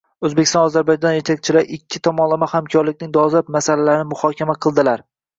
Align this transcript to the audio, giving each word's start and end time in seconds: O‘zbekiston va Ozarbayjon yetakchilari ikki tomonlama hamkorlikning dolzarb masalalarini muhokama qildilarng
O‘zbekiston 0.27 0.61
va 0.63 0.67
Ozarbayjon 0.67 1.11
yetakchilari 1.15 1.75
ikki 1.77 1.99
tomonlama 2.07 2.47
hamkorlikning 2.53 3.11
dolzarb 3.17 3.51
masalalarini 3.57 4.07
muhokama 4.15 4.57
qildilarng 4.67 5.07